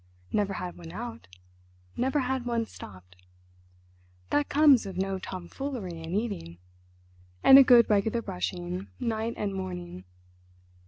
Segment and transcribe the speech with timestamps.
[0.31, 1.27] Never had one out,
[1.95, 3.17] never had one stopped.
[4.31, 6.57] That comes of no tomfoolery in eating,
[7.43, 10.05] and a good regular brushing night and morning.